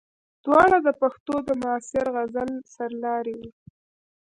[0.43, 3.51] دواړه د پښتو د معاصر غزل سرلاري وو.